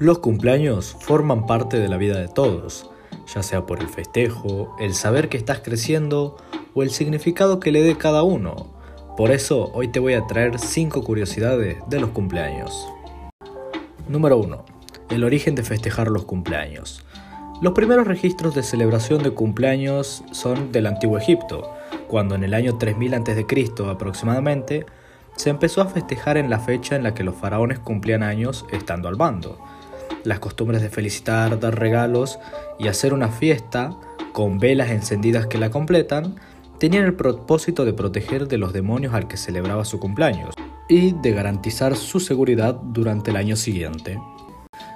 [0.00, 2.90] Los cumpleaños forman parte de la vida de todos,
[3.32, 6.36] ya sea por el festejo, el saber que estás creciendo
[6.74, 8.74] o el significado que le dé cada uno.
[9.16, 12.88] Por eso hoy te voy a traer 5 curiosidades de los cumpleaños.
[14.08, 14.64] Número 1.
[15.10, 17.04] El origen de festejar los cumpleaños.
[17.62, 21.72] Los primeros registros de celebración de cumpleaños son del Antiguo Egipto,
[22.08, 23.46] cuando en el año 3000 a.C.
[23.88, 24.86] aproximadamente
[25.36, 29.06] se empezó a festejar en la fecha en la que los faraones cumplían años estando
[29.06, 29.56] al bando.
[30.24, 32.38] Las costumbres de felicitar, dar regalos
[32.78, 33.96] y hacer una fiesta
[34.32, 36.36] con velas encendidas que la completan
[36.78, 40.54] tenían el propósito de proteger de los demonios al que celebraba su cumpleaños
[40.88, 44.18] y de garantizar su seguridad durante el año siguiente.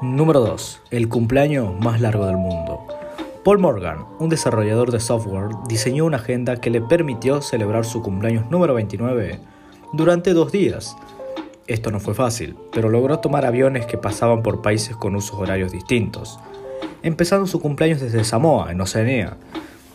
[0.00, 0.82] Número 2.
[0.90, 2.86] El cumpleaños más largo del mundo.
[3.44, 8.50] Paul Morgan, un desarrollador de software, diseñó una agenda que le permitió celebrar su cumpleaños
[8.50, 9.40] número 29
[9.92, 10.96] durante dos días.
[11.66, 15.70] Esto no fue fácil, pero logró tomar aviones que pasaban por países con usos horarios
[15.70, 16.40] distintos,
[17.02, 19.36] empezando su cumpleaños desde Samoa, en Oceanía,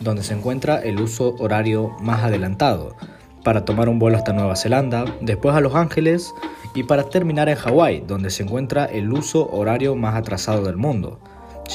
[0.00, 2.96] donde se encuentra el uso horario más adelantado,
[3.44, 6.34] para tomar un vuelo hasta Nueva Zelanda, después a Los Ángeles
[6.74, 11.20] y para terminar en Hawái, donde se encuentra el uso horario más atrasado del mundo,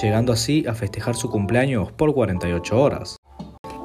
[0.01, 3.17] llegando así a festejar su cumpleaños por 48 horas.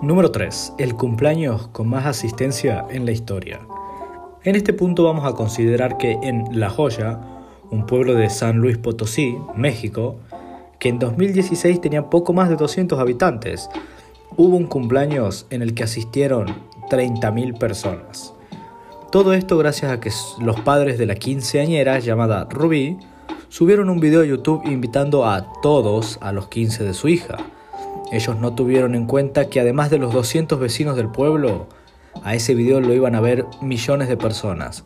[0.00, 0.74] Número 3.
[0.78, 3.60] El cumpleaños con más asistencia en la historia.
[4.44, 7.18] En este punto vamos a considerar que en La Joya,
[7.72, 10.14] un pueblo de San Luis Potosí, México,
[10.78, 13.68] que en 2016 tenía poco más de 200 habitantes,
[14.36, 16.46] hubo un cumpleaños en el que asistieron
[16.88, 18.32] 30.000 personas.
[19.10, 22.96] Todo esto gracias a que los padres de la quinceañera llamada Rubí
[23.48, 27.38] subieron un video a YouTube invitando a todos a los 15 de su hija.
[28.12, 31.66] Ellos no tuvieron en cuenta que además de los 200 vecinos del pueblo,
[32.22, 34.84] a ese video lo iban a ver millones de personas,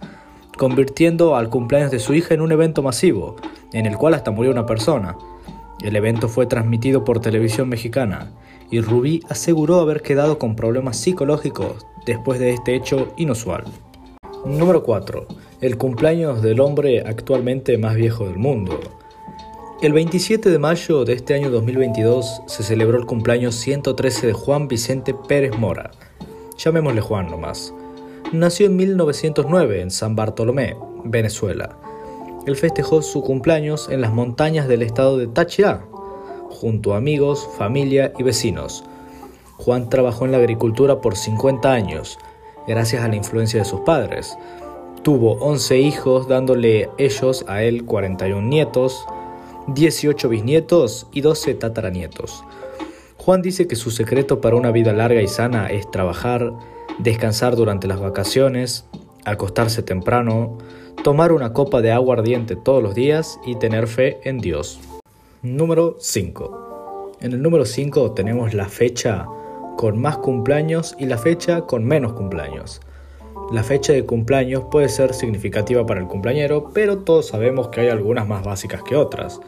[0.56, 3.36] convirtiendo al cumpleaños de su hija en un evento masivo,
[3.72, 5.16] en el cual hasta murió una persona.
[5.82, 8.30] El evento fue transmitido por televisión mexicana
[8.70, 13.64] y Rubí aseguró haber quedado con problemas psicológicos después de este hecho inusual.
[14.44, 15.26] Número 4.
[15.60, 18.80] El cumpleaños del hombre actualmente más viejo del mundo.
[19.82, 24.68] El 27 de mayo de este año 2022 se celebró el cumpleaños 113 de Juan
[24.68, 25.90] Vicente Pérez Mora,
[26.62, 27.74] llamémosle Juan nomás.
[28.32, 31.76] Nació en 1909 en San Bartolomé, Venezuela.
[32.46, 35.84] Él festejó su cumpleaños en las montañas del estado de Táchira,
[36.48, 38.84] junto a amigos, familia y vecinos.
[39.58, 42.18] Juan trabajó en la agricultura por 50 años,
[42.66, 44.36] gracias a la influencia de sus padres.
[45.02, 49.04] Tuvo 11 hijos, dándole ellos a él 41 nietos,
[49.68, 52.44] 18 bisnietos y 12 tataranietos.
[53.24, 56.54] Juan dice que su secreto para una vida larga y sana es trabajar,
[56.98, 58.84] descansar durante las vacaciones,
[59.24, 60.58] acostarse temprano,
[61.04, 64.80] tomar una copa de agua ardiente todos los días y tener fe en Dios.
[65.40, 67.12] Número 5.
[67.20, 69.24] En el número 5 tenemos la fecha
[69.76, 72.80] con más cumpleaños y la fecha con menos cumpleaños.
[73.52, 77.88] La fecha de cumpleaños puede ser significativa para el cumpleañero, pero todos sabemos que hay
[77.88, 79.38] algunas más básicas que otras,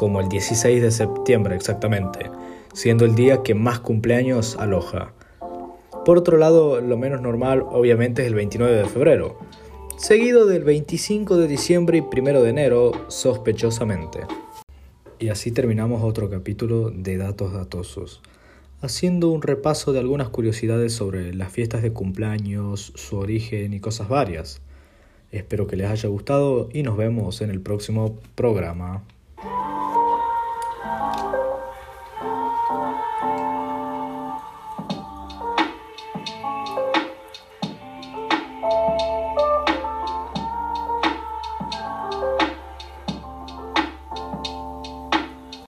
[0.00, 2.30] como el 16 de septiembre exactamente,
[2.72, 5.12] siendo el día que más cumpleaños aloja.
[6.06, 9.36] Por otro lado, lo menos normal obviamente es el 29 de febrero,
[9.98, 14.20] seguido del 25 de diciembre y 1 de enero sospechosamente.
[15.18, 18.22] Y así terminamos otro capítulo de Datos Datosos,
[18.80, 24.08] haciendo un repaso de algunas curiosidades sobre las fiestas de cumpleaños, su origen y cosas
[24.08, 24.62] varias.
[25.30, 29.04] Espero que les haya gustado y nos vemos en el próximo programa.